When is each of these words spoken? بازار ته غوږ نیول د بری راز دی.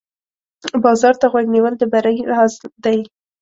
بازار 0.83 1.13
ته 1.21 1.25
غوږ 1.31 1.45
نیول 1.55 1.73
د 1.77 1.83
بری 1.91 2.17
راز 2.31 2.53
دی. 2.83 2.99